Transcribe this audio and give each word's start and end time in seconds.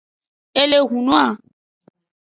E 0.61 0.63
le 0.69 0.79
hunua. 0.87 1.25